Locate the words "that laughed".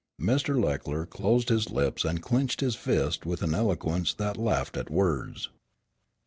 4.15-4.75